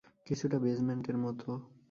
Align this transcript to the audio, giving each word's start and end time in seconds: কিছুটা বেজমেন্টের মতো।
কিছুটা 0.27 0.57
বেজমেন্টের 0.59 1.17
মতো। 1.17 1.49